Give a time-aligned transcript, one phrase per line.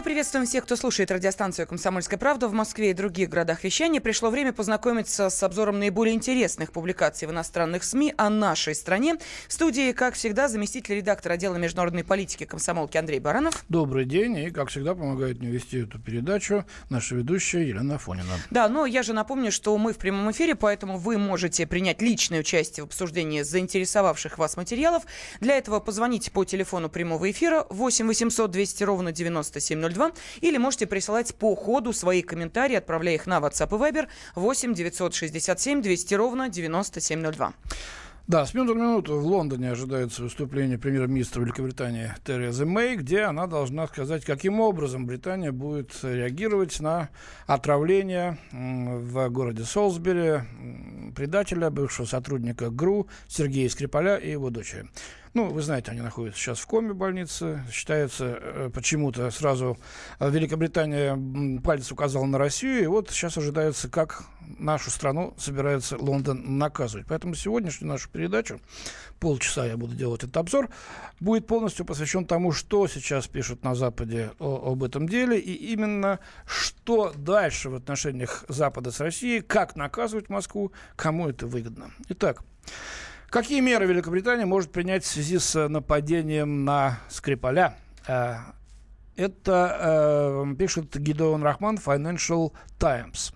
[0.00, 4.00] Мы приветствуем всех, кто слушает радиостанцию «Комсомольская правда» в Москве и других городах вещания.
[4.00, 9.16] Пришло время познакомиться с обзором наиболее интересных публикаций в иностранных СМИ о нашей стране.
[9.46, 13.62] В студии, как всегда, заместитель редактора отдела международной политики комсомолки Андрей Баранов.
[13.68, 14.38] Добрый день.
[14.38, 18.38] И, как всегда, помогает мне вести эту передачу наша ведущая Елена Афонина.
[18.48, 22.40] Да, но я же напомню, что мы в прямом эфире, поэтому вы можете принять личное
[22.40, 25.02] участие в обсуждении заинтересовавших вас материалов.
[25.40, 30.12] Для этого позвоните по телефону прямого эфира 8 800 200 ровно 97 9702.
[30.40, 35.82] Или можете присылать по ходу свои комментарии, отправляя их на WhatsApp и Viber 8 967
[35.82, 37.52] 200 ровно 9702.
[38.30, 43.48] Да, с минуты на минуту в Лондоне ожидается выступление премьер-министра Великобритании Терезы Мэй, где она
[43.48, 47.08] должна сказать, каким образом Британия будет реагировать на
[47.48, 50.42] отравление в городе Солсбери
[51.16, 54.88] предателя, бывшего сотрудника ГРУ Сергея Скрипаля и его дочери.
[55.32, 57.64] Ну, вы знаете, они находятся сейчас в коме больнице.
[57.70, 59.78] Считается, э, почему-то сразу
[60.18, 61.16] э, Великобритания
[61.62, 62.82] палец указала на Россию.
[62.82, 64.24] И вот сейчас ожидается, как
[64.58, 67.06] нашу страну собирается Лондон наказывать.
[67.08, 68.60] Поэтому сегодняшнюю нашу передачу,
[69.20, 70.68] полчаса я буду делать этот обзор,
[71.20, 75.38] будет полностью посвящен тому, что сейчас пишут на Западе о, об этом деле.
[75.38, 81.92] И именно что дальше в отношениях Запада с Россией, как наказывать Москву, кому это выгодно.
[82.08, 82.42] Итак,
[83.30, 87.76] Какие меры Великобритания может принять в связи с нападением на Скрипаля?
[88.08, 88.38] Э,
[89.14, 93.32] это э, пишет Гидеон Рахман Financial Times.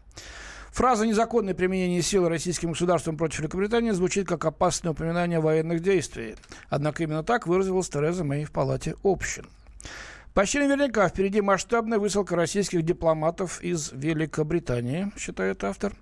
[0.73, 6.35] Фраза «незаконное применение силы российским государством против Великобритании» звучит как опасное упоминание военных действий.
[6.69, 9.47] Однако именно так выразилась Тереза Мэй в Палате общин.
[10.35, 15.93] Почти наверняка впереди масштабная высылка российских дипломатов из Великобритании, считает автор.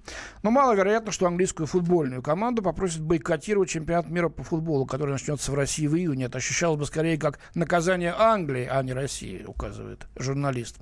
[0.43, 5.55] Но маловероятно, что английскую футбольную команду попросят бойкотировать чемпионат мира по футболу, который начнется в
[5.55, 6.25] России в июне.
[6.25, 10.79] Это ощущалось бы скорее как наказание Англии, а не России, указывает журналист.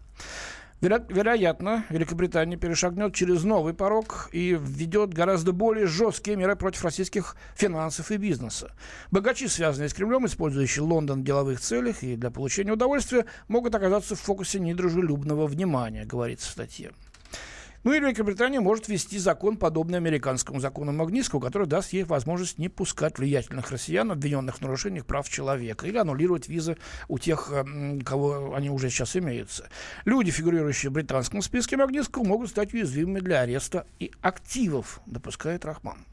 [0.81, 7.37] Веро- вероятно, Великобритания перешагнет через новый порог и введет гораздо более жесткие меры против российских
[7.55, 8.73] финансов и бизнеса.
[9.11, 14.17] Богачи, связанные с Кремлем, использующие Лондон в деловых целях и для получения удовольствия, могут оказаться
[14.17, 16.93] в фокусе недружелюбного внимания, говорится в статье.
[17.83, 22.69] Ну и Великобритания может ввести закон, подобный американскому закону Магнитского, который даст ей возможность не
[22.69, 26.77] пускать влиятельных россиян, обвиненных в нарушениях прав человека, или аннулировать визы
[27.09, 29.71] у тех, эм, кого они уже сейчас имеются.
[30.05, 36.05] Люди, фигурирующие в британском списке Магнитского, могут стать уязвимыми для ареста и активов, допускает Рахман.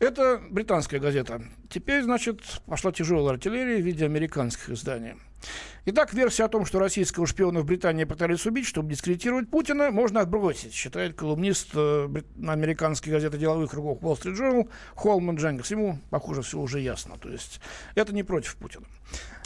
[0.00, 1.42] Это британская газета.
[1.70, 5.14] Теперь, значит, пошла тяжелая артиллерия в виде американских изданий.
[5.86, 10.20] Итак, версия о том, что российского шпиона в Британии пытались убить, чтобы дискредитировать Путина, можно
[10.20, 12.08] отбросить, считает колумнист э,
[12.44, 15.70] американской газеты деловых кругов Wall Street Journal Холман Дженкс.
[15.70, 17.16] Ему, похоже, все уже ясно.
[17.18, 17.60] То есть
[17.94, 18.86] это не против Путина.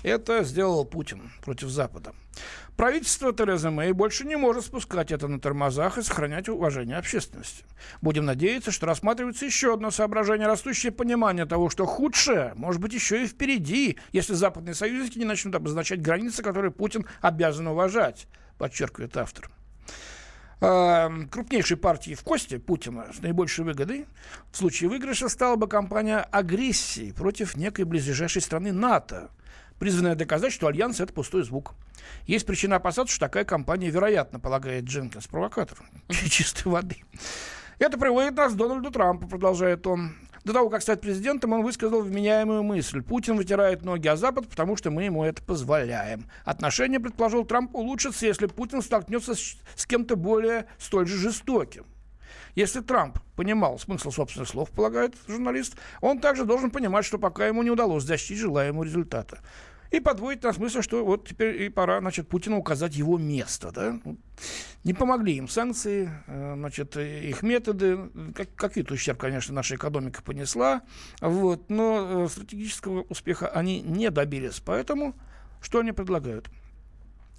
[0.03, 2.15] Это сделал Путин против Запада.
[2.77, 7.65] Правительство Терезы Мэй больше не может спускать это на тормозах и сохранять уважение общественности.
[8.01, 13.25] Будем надеяться, что рассматривается еще одно соображение, растущее понимание того, что худшее может быть еще
[13.25, 18.27] и впереди, если западные союзники не начнут обозначать границы, которые Путин обязан уважать,
[18.59, 19.51] подчеркивает автор
[20.61, 24.07] эм, крупнейшей партии в кости Путина с наибольшей выгодой
[24.53, 29.31] в случае выигрыша стала бы кампания агрессии против некой близлежащей страны НАТО,
[29.79, 31.75] призванная доказать, что альянс– это пустой звук.
[32.27, 36.97] Есть причина опасаться, что такая компания, вероятно, полагает Дженкинс, провокатор чистой воды.
[37.79, 40.15] Это приводит нас к Дональду Трампу, продолжает он.
[40.45, 43.03] До того, как стать президентом, он высказал вменяемую мысль.
[43.03, 46.25] Путин вытирает ноги о Запад, потому что мы ему это позволяем.
[46.45, 51.85] Отношения, предположил Трамп, улучшатся, если Путин столкнется с, с кем-то более столь же жестоким.
[52.55, 57.63] Если Трамп понимал смысл собственных слов, полагает журналист, он также должен понимать, что пока ему
[57.63, 59.41] не удалось достичь желаемого результата.
[59.91, 64.01] И подводит нас мысль, что вот теперь и пора, значит, Путину указать его место, да.
[64.85, 68.11] Не помогли им санкции, э, значит, их методы.
[68.35, 70.83] Как, какие-то ущерб, конечно, наша экономика понесла,
[71.21, 74.61] вот, но э, стратегического успеха они не добились.
[74.65, 75.15] Поэтому
[75.61, 76.49] что они предлагают?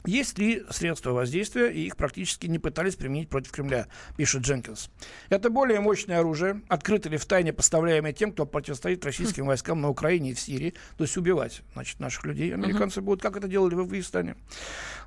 [0.06, 3.88] Есть три средства воздействия, и их практически не пытались применить против Кремля,
[4.18, 4.90] пишет Дженкинс.
[5.30, 10.32] Это более мощное оружие, открыто или втайне поставляемое тем, кто противостоит российским войскам на Украине
[10.32, 12.54] и в Сирии, то есть убивать значит, наших людей.
[12.54, 13.04] Американцы uh-huh.
[13.04, 14.36] будут, как это делали в Афганистане.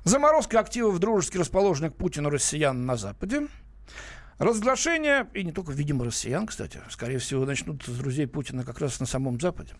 [0.05, 3.47] Заморозка активов дружески расположенных Путину россиян на Западе.
[4.37, 8.99] Разглашение, и не только, видимо, россиян, кстати, скорее всего, начнут с друзей Путина как раз
[8.99, 9.73] на самом Западе.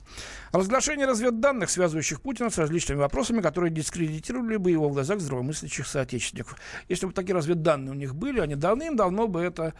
[0.53, 6.57] Разглашение разведданных, связывающих Путина с различными вопросами, которые дискредитировали бы его в глазах здравомыслящих соотечественников.
[6.87, 9.73] Если бы такие разведданные у них были, они давным-давно бы это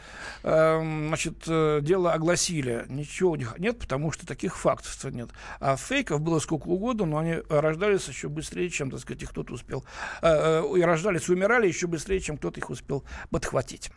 [0.43, 2.85] э, значит, дело огласили.
[2.89, 5.29] Ничего у них нет, потому что таких фактов нет.
[5.61, 9.85] А фейков было сколько угодно, но они рождались еще быстрее, чем, так сказать, кто-то успел.
[10.21, 13.89] Э, э, и рождались, умирали еще быстрее, чем кто-то их успел подхватить.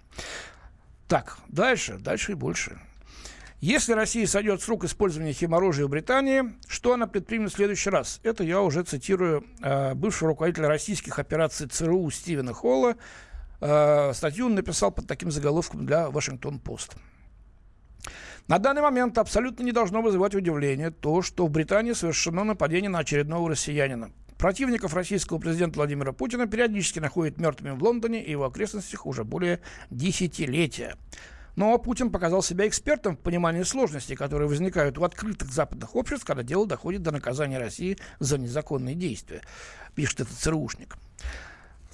[1.09, 2.79] Так, дальше, дальше и больше.
[3.61, 8.21] Если Россия сойдет с рук использования химоружия в Британии, что она предпримет в следующий раз?
[8.23, 12.95] Это я уже цитирую э, бывшего руководителя российских операций ЦРУ Стивена Холла.
[13.61, 16.95] Э, статью он написал под таким заголовком для Вашингтон-Пост.
[18.47, 23.01] На данный момент абсолютно не должно вызывать удивление то, что в Британии совершено нападение на
[23.01, 24.13] очередного россиянина.
[24.39, 29.61] Противников российского президента Владимира Путина периодически находят мертвыми в Лондоне и его окрестностях уже более
[29.91, 30.97] десятилетия.
[31.57, 36.45] Но Путин показал себя экспертом в понимании сложностей, которые возникают у открытых западных обществ, когда
[36.45, 39.43] дело доходит до наказания России за незаконные действия,
[39.97, 40.97] пишет этот ЦРУшник.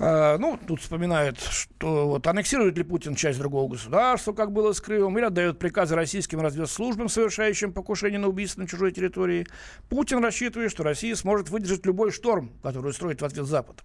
[0.00, 4.80] А, ну, тут вспоминают, что вот аннексирует ли Путин часть другого государства, как было с
[4.80, 9.46] Крымом, или отдает приказы российским разведслужбам, совершающим покушение на убийство на чужой территории.
[9.88, 13.84] Путин рассчитывает, что Россия сможет выдержать любой шторм, который устроит в ответ Запад.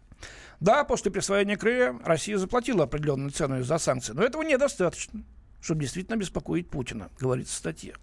[0.60, 5.22] Да, после присвоения Крыма Россия заплатила определенную цену за санкции, но этого недостаточно,
[5.62, 7.94] чтобы действительно беспокоить Путина, говорится в статье.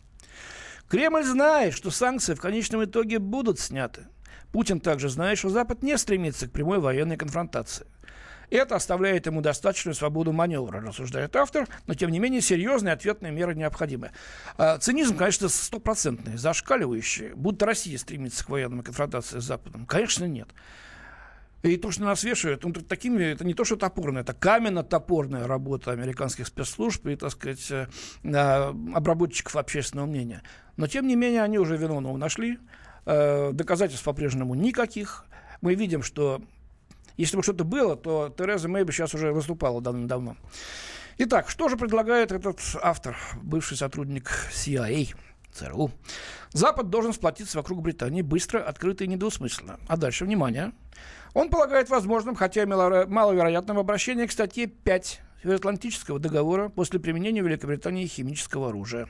[0.88, 4.06] Кремль знает, что санкции в конечном итоге будут сняты.
[4.52, 7.86] Путин также знает, что Запад не стремится к прямой военной конфронтации.
[8.50, 13.54] Это оставляет ему достаточную свободу маневра, рассуждает автор, но тем не менее серьезные ответные меры
[13.54, 14.12] необходимы.
[14.56, 17.32] А, цинизм, конечно, стопроцентный, зашкаливающий.
[17.34, 19.86] Будто Россия стремится к военной конфронтации с Западом.
[19.86, 20.48] Конечно, нет.
[21.62, 25.90] И то, что нас вешают, ну, такими, это не то, что топорное, это каменно-топорная работа
[25.90, 27.86] американских спецслужб и, так сказать, э,
[28.94, 30.42] обработчиков общественного мнения.
[30.76, 32.58] Но, тем не менее, они уже виновного нашли.
[33.04, 35.24] Э, доказательств по-прежнему никаких.
[35.60, 36.42] Мы видим, что
[37.16, 40.36] если бы что-то было, то Тереза Мэй бы сейчас уже выступала давно-давно.
[41.18, 45.14] Итак, что же предлагает этот автор, бывший сотрудник CIA,
[45.52, 45.90] ЦРУ?
[46.52, 49.80] Запад должен сплотиться вокруг Британии быстро, открыто и недвусмысленно.
[49.88, 50.72] А дальше, внимание,
[51.32, 58.06] он полагает возможным, хотя и маловероятным, обращение к статье 5 Североатлантического договора после применения Великобритании
[58.06, 59.08] химического оружия.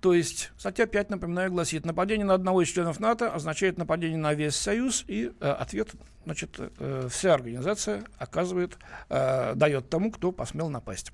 [0.00, 4.32] То есть статья 5, напоминаю, гласит, нападение на одного из членов НАТО означает нападение на
[4.32, 5.90] весь Союз, и э, ответ,
[6.24, 8.78] значит, э, вся организация оказывает,
[9.10, 11.12] э, дает тому, кто посмел напасть.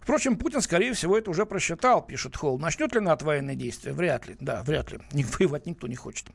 [0.00, 2.58] Впрочем, Путин, скорее всего, это уже просчитал, пишет Холл.
[2.58, 3.92] Начнет ли НАТО военные действия?
[3.92, 4.36] Вряд ли.
[4.40, 4.98] Да, вряд ли.
[5.12, 6.26] Воевать никто не хочет.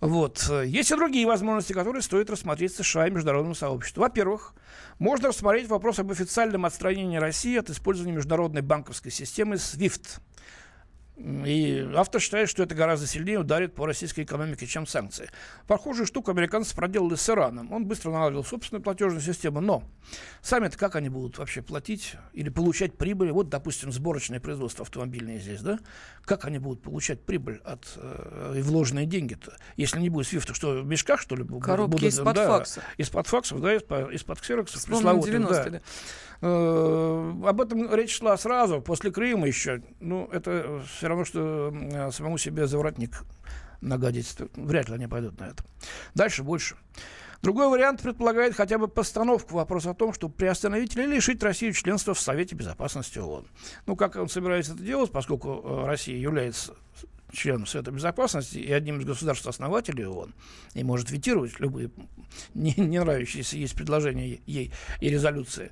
[0.00, 0.48] Вот.
[0.64, 4.00] Есть и другие возможности, которые стоит рассмотреть США и международному сообществу.
[4.00, 4.54] Во-первых,
[4.98, 10.20] можно рассмотреть вопрос об официальном отстранении России от использования международной банковской системы SWIFT–
[11.24, 15.28] и автор считает, что это гораздо сильнее ударит по российской экономике, чем санкции.
[15.68, 17.72] Похожую штуку американцы проделали с Ираном.
[17.72, 19.84] Он быстро наладил собственную платежную систему, но
[20.40, 23.30] сами-то как они будут вообще платить или получать прибыль?
[23.30, 25.78] Вот, допустим, сборочное производство автомобильное здесь, да?
[26.24, 29.56] Как они будут получать прибыль от э, вложенные деньги-то?
[29.76, 31.46] Если не будет свифта, что в мешках, что ли?
[31.60, 32.82] Коробки из-под да, факса.
[32.96, 34.80] Из-под факсов, да, из-под, из-под ксероксов.
[35.70, 35.78] Да.
[35.78, 35.80] да.
[36.42, 39.82] Э, об этом речь шла сразу, после Крыма еще.
[40.00, 41.72] Ну, это все равно, что
[42.12, 43.22] самому себе заворотник
[43.80, 44.36] нагадить.
[44.56, 45.64] Вряд ли они пойдут на это.
[46.14, 46.76] Дальше больше.
[47.42, 52.14] Другой вариант предполагает хотя бы постановку вопроса о том, чтобы приостановить или лишить Россию членства
[52.14, 53.46] в Совете Безопасности ООН.
[53.86, 56.74] Ну, как он собирается это делать, поскольку э, Россия является
[57.32, 60.34] членом Совета Безопасности и одним из государств-основателей ООН,
[60.74, 61.90] и может ветировать любые
[62.54, 65.70] не, не нравящиеся есть предложения ей и резолюции.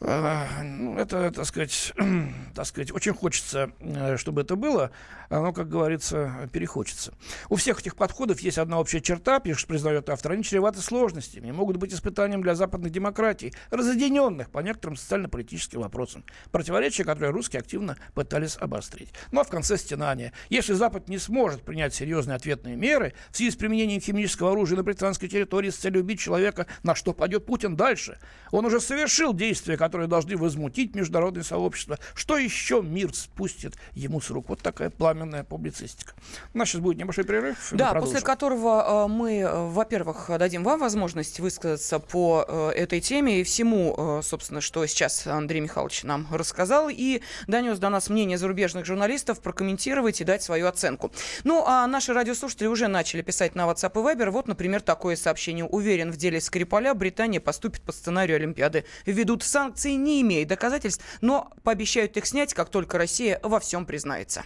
[0.00, 1.92] Ну, это, так сказать,
[2.54, 4.90] так сказать, очень хочется, э, чтобы это было,
[5.28, 7.14] оно, как говорится, перехочется.
[7.48, 11.76] У всех этих подходов есть одна общая черта, пишет, признает автор, они чреваты сложностями, могут
[11.76, 18.56] быть испытанием для западных демократий, разъединенных по некоторым социально-политическим вопросам, противоречия, которые русские активно пытались
[18.58, 19.10] обострить.
[19.32, 20.32] Ну а в конце стенания.
[20.50, 24.82] Если Запад не сможет принять серьезные ответные меры в связи с применением химического оружия на
[24.82, 28.18] британской территории с целью убить человека, на что пойдет Путин дальше?
[28.50, 31.98] Он уже совершил действия, которые должны возмутить международное сообщество.
[32.14, 34.48] Что еще мир спустит ему с рук?
[34.48, 36.14] Вот такая пламенная публицистика.
[36.52, 37.68] У нас сейчас будет небольшой перерыв.
[37.72, 43.40] Да, после которого э, мы, э, во-первых, дадим вам возможность высказаться по э, этой теме
[43.40, 48.84] и всему, собственно, что сейчас Андрей Михайлович нам рассказал и донес до нас мнение зарубежных
[48.84, 51.12] журналистов, прокомментировать и дать свою оценку.
[51.44, 54.30] Ну, а наши радиослушатели уже начали писать на WhatsApp и Viber.
[54.30, 55.64] Вот, например, такое сообщение.
[55.64, 58.84] Уверен, в деле Скрипаля Британия поступит по сценарию Олимпиады.
[59.06, 63.86] Введут санкции санкции не имеют доказательств, но пообещают их снять, как только Россия во всем
[63.86, 64.44] признается.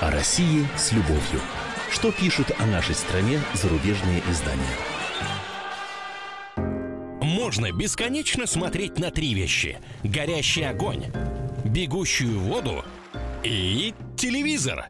[0.00, 1.40] О России с любовью.
[1.90, 4.62] Что пишут о нашей стране зарубежные издания?
[7.22, 9.78] Можно бесконечно смотреть на три вещи.
[10.04, 11.06] Горящий огонь,
[11.64, 12.84] бегущую воду
[13.42, 14.88] и телевизор.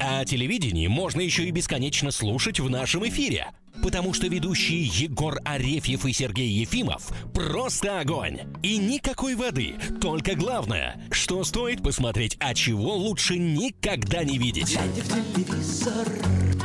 [0.00, 3.48] А о телевидении можно еще и бесконечно слушать в нашем эфире.
[3.82, 8.40] Потому что ведущие Егор Арефьев и Сергей Ефимов просто огонь.
[8.62, 9.74] И никакой воды.
[10.00, 14.78] Только главное, что стоит посмотреть, а чего лучше никогда не видеть.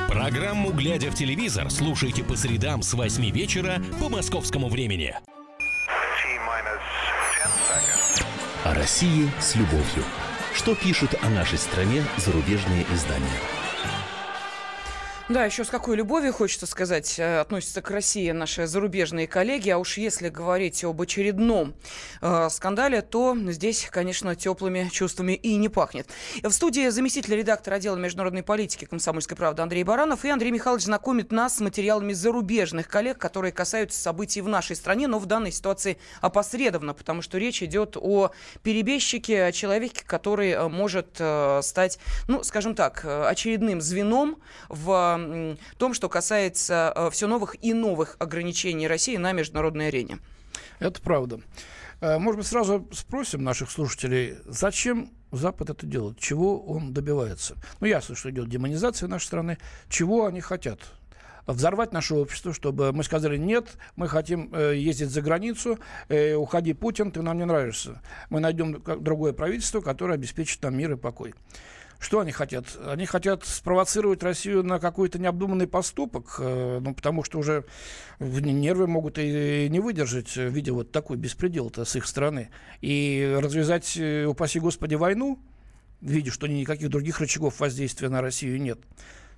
[0.08, 5.16] Программу «Глядя в телевизор» слушайте по средам с 8 вечера по московскому времени.
[8.64, 10.04] О России с любовью.
[10.54, 13.57] Что пишут о нашей стране зарубежные издания?
[15.30, 19.70] Да, еще с какой любовью, хочется сказать, э, относятся к России наши зарубежные коллеги.
[19.70, 21.76] А уж если говорить об очередном
[22.22, 26.08] э, скандале, то здесь, конечно, теплыми чувствами и не пахнет.
[26.42, 30.24] В студии заместитель редактора отдела международной политики «Комсомольской правды» Андрей Баранов.
[30.24, 35.08] И Андрей Михайлович знакомит нас с материалами зарубежных коллег, которые касаются событий в нашей стране,
[35.08, 38.32] но в данной ситуации опосредованно, потому что речь идет о
[38.64, 44.38] перебежчике, о человеке, который э, может э, стать, ну, скажем так, э, очередным звеном
[44.70, 45.17] в
[45.78, 50.20] том, что касается э, все новых и новых ограничений России на международной арене.
[50.80, 51.40] Это правда.
[52.02, 57.56] Э, может быть, сразу спросим наших слушателей, зачем Запад это делает, чего он добивается.
[57.82, 59.58] Ну, ясно, что идет демонизация нашей страны.
[59.90, 60.80] Чего они хотят?
[61.48, 66.74] взорвать наше общество, чтобы мы сказали, нет, мы хотим э, ездить за границу, э, уходи,
[66.74, 68.02] Путин, ты нам не нравишься.
[68.30, 71.34] Мы найдем другое правительство, которое обеспечит нам мир и покой.
[72.00, 72.66] Что они хотят?
[72.86, 77.66] Они хотят спровоцировать Россию на какой-то необдуманный поступок, э, ну, потому что уже
[78.20, 82.50] нервы могут и не выдержать, видя вот такой беспредел-то с их стороны.
[82.82, 85.40] И развязать, э, упаси Господи, войну,
[86.02, 88.80] видя, что никаких других рычагов воздействия на Россию нет.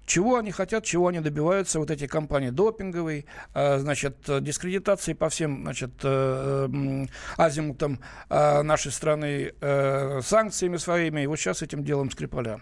[0.05, 5.61] Чего они хотят, чего они добиваются, вот эти компании допинговые, э, значит, дискредитации по всем,
[5.63, 7.05] значит, э, э,
[7.37, 9.53] азимутам нашей страны,
[10.21, 12.59] санкциями своими, и вот сейчас этим делом Скрипаля.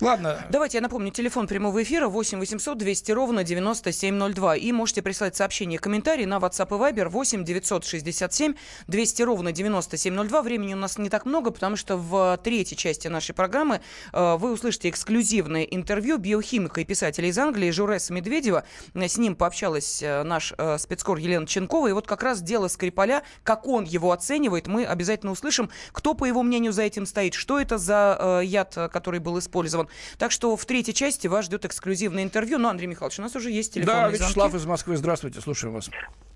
[0.00, 0.44] Ладно.
[0.50, 4.56] Давайте я напомню, телефон прямого эфира 8 800 200 ровно 9702.
[4.56, 8.54] И можете прислать сообщение, комментарии на WhatsApp и Viber 8 967
[8.88, 10.42] 200 ровно 9702.
[10.42, 13.80] Времени у нас не так много, потому что в третьей части нашей программы
[14.12, 18.64] э, вы услышите эксклюзивное интервью биохимика и писателя из Англии Журеса Медведева.
[18.94, 21.86] С ним пообщалась э, наш э, спецкор Елена Ченкова.
[21.86, 26.24] И вот как раз дело Скрипаля, как он его оценивает, мы обязательно услышим, кто, по
[26.24, 29.88] его мнению, за этим стоит, что это за э, яд, который был использован.
[30.18, 32.58] Так что в третьей части вас ждет эксклюзивное интервью.
[32.58, 33.94] Ну, Андрей Михайлович, у нас уже есть телефон.
[33.94, 34.56] Да, Вячеслав звонки.
[34.56, 35.90] из Москвы, здравствуйте, слушаем вас.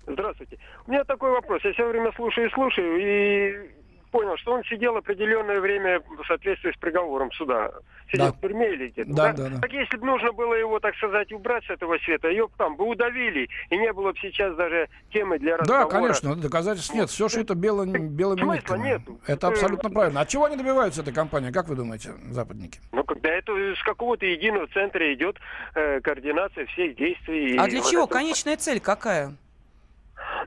[0.05, 0.57] Здравствуйте.
[0.85, 1.61] У меня такой вопрос.
[1.63, 3.76] Я все время слушаю и слушаю, и
[4.07, 7.71] понял, что он сидел определенное время в соответствии с приговором суда.
[8.11, 8.31] Сидел да.
[8.31, 9.13] в тюрьме или где-то.
[9.13, 9.43] Да, да?
[9.43, 9.61] Да, да.
[9.61, 12.85] Так если бы нужно было его, так сказать, убрать с этого света, ее там бы
[12.85, 15.85] удавили, и не было бы сейчас даже темы для разговора.
[15.85, 17.09] Да, конечно, доказательств нет.
[17.09, 19.01] Все, что это бело, белыми Смысла нет.
[19.25, 20.21] Это абсолютно правильно.
[20.21, 21.51] От чего они добиваются, этой компании?
[21.51, 22.79] Как вы думаете, западники?
[22.91, 25.37] Ну, когда это с какого-то единого центра идет
[25.75, 27.57] э, координация всех действий.
[27.57, 28.03] А для чего?
[28.03, 28.13] Это...
[28.13, 29.35] Конечная цель какая?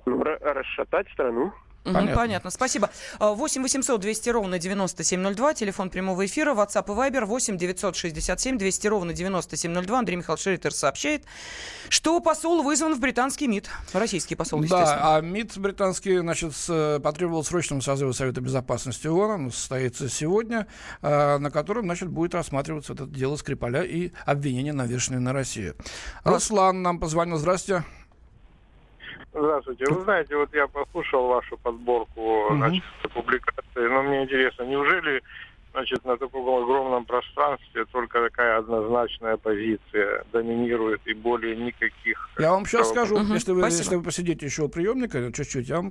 [0.07, 1.53] Ну, расшатать страну.
[1.85, 2.15] Понятно.
[2.15, 2.91] Понятно, спасибо.
[3.19, 9.13] 8 800 200 ровно 9702, телефон прямого эфира, WhatsApp и Viber 8 967 200 ровно
[9.13, 9.99] 9702.
[9.99, 11.25] Андрей Михайлович Шритер сообщает,
[11.89, 14.61] что посол вызван в британский МИД, российский посол.
[14.61, 16.53] Да, а МИД британский, значит,
[17.03, 20.67] потребовал срочного созыва Совета Безопасности ООН, он состоится сегодня,
[21.03, 25.77] а, на котором, значит, будет рассматриваться это дело Скрипаля и обвинения, навешенные на Россию.
[26.25, 27.85] Руслан нам позвонил, здравствуйте.
[29.41, 29.87] Здравствуйте.
[29.87, 35.23] Вы знаете, вот я послушал вашу подборку значит, публикаций, но мне интересно, неужели
[35.73, 42.29] значит, на таком огромном пространстве только такая однозначная позиция доминирует и более никаких...
[42.39, 45.77] Я вам сейчас скажу, угу, если, вы, если вы посидите еще у приемника чуть-чуть, я
[45.77, 45.91] вам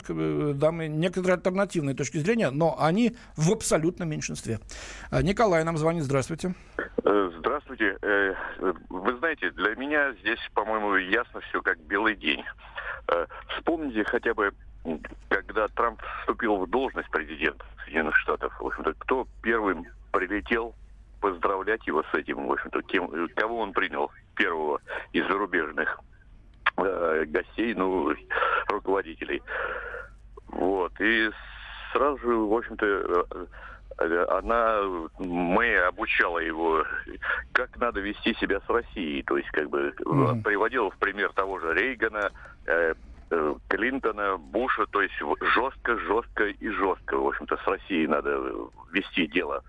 [0.57, 4.59] дам некоторые альтернативные точки зрения, но они в абсолютном меньшинстве.
[5.11, 6.53] А, Николай нам звонит, здравствуйте.
[7.03, 7.97] Э, здравствуйте.
[8.01, 8.33] Э,
[8.89, 12.43] вы знаете, для меня здесь, по-моему, ясно все как белый день.
[13.07, 14.51] Э, вспомните хотя бы,
[15.29, 20.75] когда Трамп вступил в должность президента Соединенных Штатов, в общем-то, кто первым прилетел
[21.19, 24.79] поздравлять его с этим, в общем-то, тем, кого он принял первого
[25.11, 25.99] из зарубежных
[26.77, 28.13] э, гостей, ну,
[28.69, 29.41] руководителей.
[30.47, 30.93] Вот.
[30.99, 31.29] И
[31.91, 33.45] сразу же, в общем-то, э,
[34.29, 34.81] она,
[35.17, 36.85] мы обучала его,
[37.51, 39.23] как надо вести себя с Россией.
[39.23, 40.41] То есть, как бы, mm.
[40.43, 42.31] приводила в пример того же Рейгана,
[42.65, 42.93] э,
[43.67, 45.13] Клинтона, Буша, то есть
[45.53, 49.63] жестко, жестко и жестко, в общем-то, с Россией надо вести дело.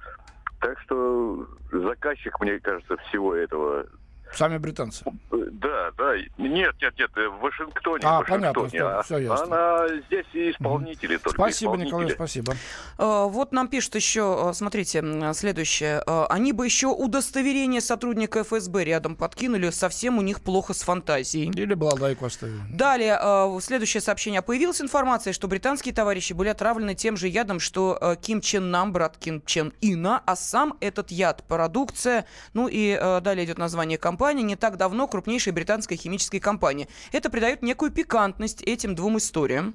[0.61, 3.87] Так что заказчик, мне кажется, всего этого
[4.35, 5.05] Сами британцы.
[5.31, 6.17] Да, да.
[6.39, 8.03] Нет, нет, нет, в Вашингтоне.
[8.05, 8.71] А, в Вашингтоне.
[8.71, 9.45] понятно, все, ясно.
[9.45, 11.25] Она здесь и исполнители угу.
[11.25, 11.37] только.
[11.37, 11.87] Спасибо, исполнители.
[11.87, 12.55] Николай, спасибо.
[12.99, 15.03] А, вот нам пишут еще, смотрите,
[15.35, 16.03] следующее.
[16.07, 21.51] А, они бы еще удостоверение сотрудника ФСБ рядом подкинули, совсем у них плохо с фантазией.
[21.51, 22.61] Или балалайку оставили.
[22.71, 23.19] Далее,
[23.61, 24.43] следующее сообщение.
[24.43, 29.17] Появилась информация, что британские товарищи были отравлены тем же ядом, что Ким Чен Нам, брат
[29.19, 34.43] Ким Чен Ина, а сам этот яд, продукция, ну и далее идет название компании, компания
[34.43, 36.89] не так давно крупнейшей британской химической компании.
[37.11, 39.75] Это придает некую пикантность этим двум историям.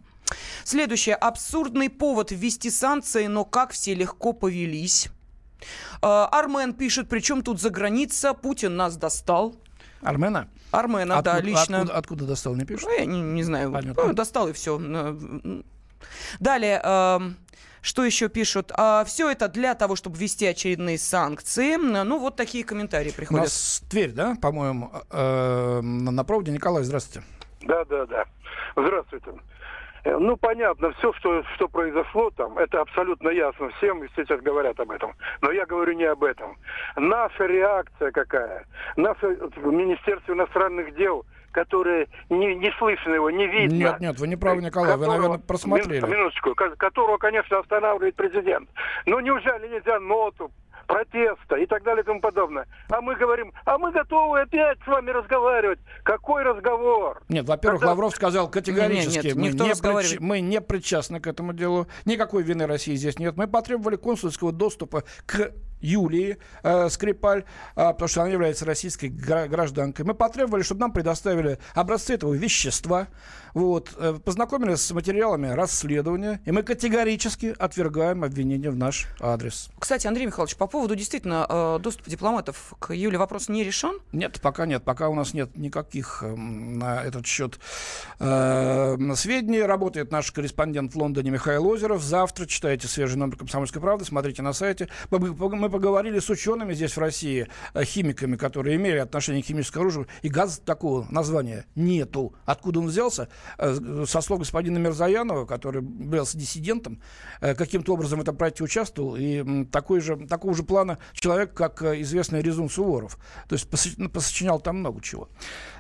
[0.64, 1.16] Следующее.
[1.16, 5.10] Абсурдный повод ввести санкции, но как все легко повелись.
[6.04, 9.56] А, Армен пишет, причем тут за граница, Путин нас достал.
[10.04, 10.48] Армена?
[10.70, 11.78] Армена, откуда, да, лично.
[11.80, 12.84] Откуда, откуда достал, не пишет?
[12.84, 13.72] Ну, я не, не знаю.
[13.72, 14.14] Понятно.
[14.14, 14.80] Достал и все.
[16.40, 16.80] Далее.
[17.86, 18.72] Что еще пишут?
[18.76, 21.76] А, все это для того, чтобы ввести очередные санкции.
[21.76, 23.42] Ну, вот такие комментарии приходят.
[23.42, 26.52] У нас Тверь, да, по-моему, э, на проводе.
[26.52, 27.28] Николай, здравствуйте.
[27.62, 28.26] Да, да, да.
[28.76, 29.30] Здравствуйте.
[30.04, 34.80] Э, ну, понятно, все, что, что произошло там, это абсолютно ясно всем, и сейчас говорят
[34.80, 35.14] об этом.
[35.42, 36.58] Но я говорю не об этом.
[36.96, 38.66] Наша реакция какая?
[38.96, 41.24] Наше Министерство иностранных дел
[41.56, 43.76] которые не, не слышно его, не видно.
[43.76, 46.06] Нет, нет, вы не правы, Николай, которого, вы, наверное, просмотрели.
[46.06, 48.70] Минуточку, которого, конечно, останавливает президент.
[49.06, 50.52] Но неужели нельзя ноту
[50.86, 52.68] протеста и так далее и тому подобное.
[52.90, 55.80] А мы говорим, а мы готовы опять с вами разговаривать.
[56.04, 57.24] Какой разговор?
[57.28, 57.90] Нет, во-первых, Это...
[57.90, 60.20] Лавров сказал категорически, нет, нет, мы, не прич...
[60.20, 63.36] мы не причастны к этому делу, никакой вины России здесь нет.
[63.36, 67.44] Мы потребовали консульского доступа к Юлии э, Скрипаль, э,
[67.76, 70.06] потому что она является российской гражданкой.
[70.06, 73.08] Мы потребовали, чтобы нам предоставили образцы этого вещества.
[73.54, 79.70] Вот, э, познакомились с материалами расследования, и мы категорически отвергаем обвинения в наш адрес.
[79.80, 84.00] Кстати, Андрей Михайлович, по поводу действительно э, доступа дипломатов к Юле вопрос не решен?
[84.12, 84.84] Нет, пока нет.
[84.84, 87.60] Пока у нас нет никаких э, на этот счет
[88.20, 89.62] э, сведений.
[89.62, 92.04] Работает наш корреспондент в Лондоне Михаил Озеров.
[92.04, 94.90] Завтра читайте свежий номер «Комсомольской правды», смотрите на сайте.
[95.12, 99.82] Мы, мы поговорили с учеными здесь в России, э, химиками, которые имели отношение к химическому
[99.82, 102.34] оружию, и газа такого названия нету.
[102.46, 103.28] Откуда он взялся?
[103.58, 107.02] Э, со слов господина Мирзаянова, который был диссидентом,
[107.42, 111.82] э, каким-то образом в этом проекте участвовал, и такой же, такого же плана человек, как
[111.82, 113.18] э, известный Резун Суворов.
[113.50, 115.28] То есть ну, посочинял там много чего.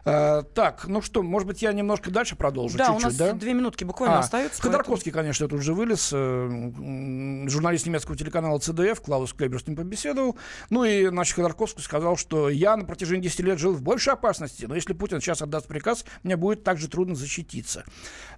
[0.03, 2.77] Так, ну что, может быть, я немножко дальше продолжу?
[2.77, 3.33] Да, чуть-чуть, у нас да?
[3.33, 4.61] две минутки буквально а, остаются.
[4.61, 5.23] Ходорковский, поэтому...
[5.23, 6.09] конечно, тут уже вылез.
[6.09, 10.37] Журналист немецкого телеканала ЦДФ Клаус Клебер с ним побеседовал.
[10.69, 14.65] Ну и, значит, Ходорковский сказал, что я на протяжении 10 лет жил в большей опасности,
[14.65, 17.83] но если Путин сейчас отдаст приказ, мне будет также трудно защитить случится.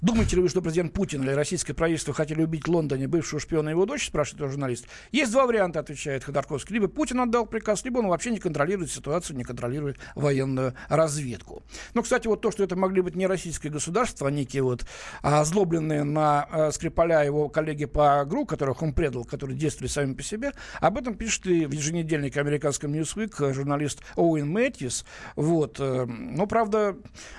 [0.02, 3.70] Думаете ли вы, что президент Путин или российское правительство хотели убить в Лондоне бывшего шпиона
[3.70, 4.86] его дочь, спрашивает журналист.
[5.12, 6.74] Есть два варианта, отвечает Ходорковский.
[6.74, 11.64] Либо Путин отдал приказ, либо он вообще не контролирует ситуацию, не контролирует военную разведку.
[11.94, 14.86] Но, кстати, вот то, что это могли быть не российское государство, а некие вот
[15.22, 20.24] озлобленные на э, Скрипаля его коллеги по ГРУ, которых он предал, которые действовали сами по
[20.24, 25.06] себе, об этом пишет и в еженедельнике американском Newsweek журналист Оуэн Мэтьюс.
[25.36, 25.78] Вот.
[25.80, 26.96] Э, но, правда,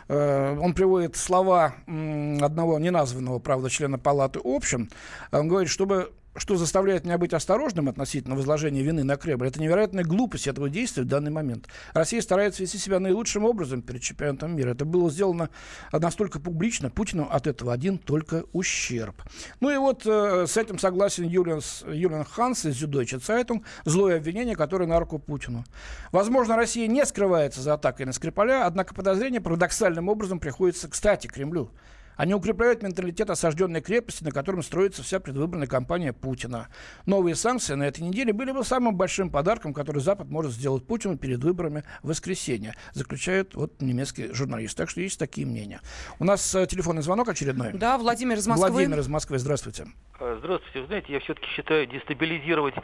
[0.08, 4.90] э, он приводит слова одного неназванного, правда, члена палаты общин.
[5.32, 10.04] Он говорит, чтобы что заставляет меня быть осторожным относительно возложения вины на Кремль, это невероятная
[10.04, 11.68] глупость этого действия в данный момент.
[11.94, 14.70] Россия старается вести себя наилучшим образом перед чемпионатом мира.
[14.70, 15.50] Это было сделано
[15.92, 19.22] настолько публично, Путину от этого один только ущерб.
[19.60, 23.64] Ну и вот э, с этим согласен Юлиан, Юлиан Ханс из Süddeutsche Zeitung.
[23.84, 25.64] Злое обвинение, которое на руку Путину.
[26.12, 31.70] Возможно, Россия не скрывается за атакой на Скрипаля, однако подозрение парадоксальным образом приходится, кстати, Кремлю.
[32.18, 36.66] Они укрепляют менталитет осажденной крепости, на котором строится вся предвыборная кампания Путина.
[37.06, 41.16] Новые санкции на этой неделе были бы самым большим подарком, который Запад может сделать Путину
[41.16, 44.76] перед выборами в воскресенье, заключает вот немецкий журналист.
[44.76, 45.80] Так что есть такие мнения.
[46.18, 47.72] У нас э, телефонный звонок очередной.
[47.72, 48.70] Да, Владимир из Москвы.
[48.72, 49.86] Владимир из Москвы, здравствуйте.
[50.18, 50.80] Э, здравствуйте.
[50.80, 52.74] Вы знаете, я все-таки считаю дестабилизировать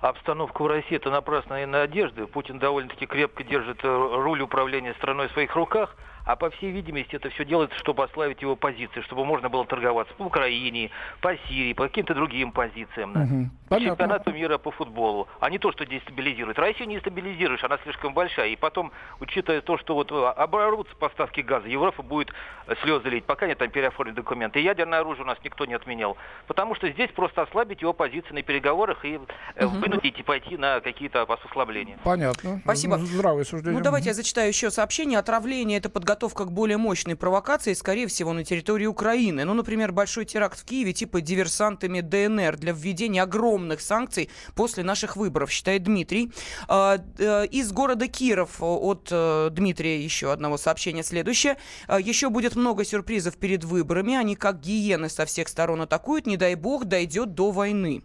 [0.00, 2.28] обстановку в России это напрасная надежда.
[2.28, 5.96] Путин довольно-таки крепко держит э, руль управления страной в своих руках–
[6.28, 10.12] а по всей видимости это все делается, чтобы ослабить его позиции, чтобы можно было торговаться
[10.12, 10.90] по Украине,
[11.22, 13.14] по Сирии, по каким-то другим позициям.
[13.14, 13.20] Да.
[13.22, 13.50] Угу.
[13.70, 16.58] По чемпионату мира по футболу, а не то, что дестабилизирует.
[16.58, 18.48] Россию не стабилизируешь, она слишком большая.
[18.48, 22.30] И потом, учитывая то, что вот э, оборвутся поставки газа, Европа будет
[22.66, 24.60] э, слезы лить, пока нет там переоформлены документы.
[24.60, 26.18] И ядерное оружие у нас никто не отменял.
[26.46, 29.28] Потому что здесь просто ослабить его позиции на переговорах и угу.
[29.56, 31.98] вынудить и пойти на какие-то послабления.
[32.04, 32.60] Понятно.
[32.64, 32.98] Спасибо.
[32.98, 33.78] Здравое суждение.
[33.78, 35.18] Ну давайте я зачитаю еще сообщение.
[35.18, 39.44] Отравление– это подготовка подготовка к более мощной провокации, скорее всего, на территории Украины.
[39.44, 45.16] Ну, например, большой теракт в Киеве типа диверсантами ДНР для введения огромных санкций после наших
[45.16, 46.32] выборов, считает Дмитрий.
[46.66, 51.56] А, э, из города Киров от э, Дмитрия еще одного сообщения следующее.
[51.86, 54.16] А, еще будет много сюрпризов перед выборами.
[54.16, 56.26] Они как гиены со всех сторон атакуют.
[56.26, 58.02] Не дай бог дойдет до войны.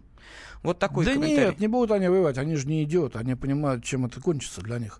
[0.62, 1.48] Вот такой да комментарий.
[1.48, 4.78] нет, не будут они воевать, они же не идиоты, они понимают, чем это кончится для
[4.78, 4.98] них.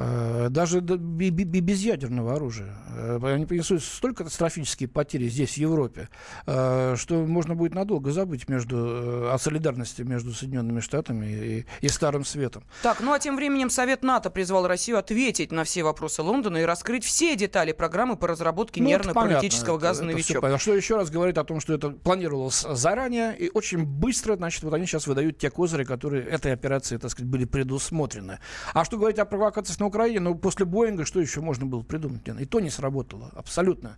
[0.00, 2.72] Э, даже без ядерного оружия.
[2.94, 6.08] Э, они принесут столько катастрофические потери здесь, в Европе,
[6.46, 12.24] э, что можно будет надолго забыть между, о солидарности между Соединенными Штатами и, и Старым
[12.24, 12.62] Светом.
[12.84, 16.62] Так, ну а тем временем Совет НАТО призвал Россию ответить на все вопросы Лондона и
[16.62, 20.44] раскрыть все детали программы по разработке ну, нервно-паралитического газа «Новичок».
[20.44, 24.62] Это что еще раз говорит о том, что это планировалось заранее и очень быстро, значит,
[24.62, 28.38] вот они сейчас выдают те козыри, которые этой операции, так сказать, были предусмотрены.
[28.74, 32.22] А что говорить о провокациях на Украине, но после Боинга что еще можно было придумать?
[32.26, 33.96] И то не сработало, абсолютно.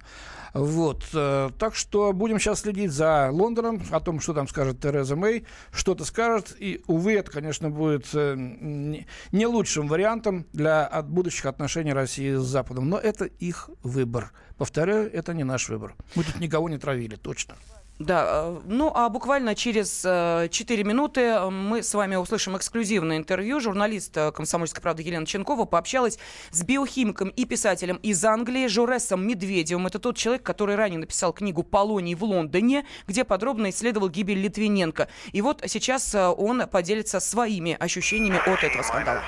[0.55, 1.05] Вот.
[1.15, 5.47] Э, так что будем сейчас следить за Лондоном, о том, что там скажет Тереза Мэй,
[5.73, 6.57] что-то скажет.
[6.59, 12.89] И, увы, это, конечно, будет э, не лучшим вариантом для будущих отношений России с Западом.
[12.89, 14.33] Но это их выбор.
[14.57, 15.95] Повторяю, это не наш выбор.
[16.15, 17.55] Мы тут никого не травили, точно.
[18.01, 23.19] Да, э, ну а буквально через 4 э, минуты э, мы с вами услышим эксклюзивное
[23.19, 23.61] интервью.
[23.61, 26.19] Журналист «Комсомольской правды» Елена Ченкова пообщалась
[26.51, 29.87] с биохимиком и писателем из Англии Жоресом Медведевым.
[29.87, 35.09] Это тот человек, который ранее написал книгу «Полоний в Лондоне», где подробно исследовал гибель Литвиненко.
[35.33, 39.23] И вот сейчас он поделится своими ощущениями от этого скандала.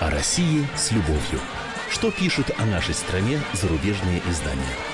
[0.00, 1.40] О России с любовью.
[1.90, 4.93] Что пишут о нашей стране зарубежные издания?